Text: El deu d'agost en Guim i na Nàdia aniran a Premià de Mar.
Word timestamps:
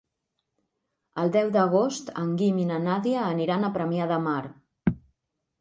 El 1.23 1.33
deu 1.35 1.51
d'agost 1.57 2.09
en 2.23 2.33
Guim 2.41 2.63
i 2.63 2.67
na 2.71 2.81
Nàdia 2.89 3.29
aniran 3.37 3.69
a 3.69 3.73
Premià 3.79 4.09
de 4.15 4.21
Mar. 4.29 4.39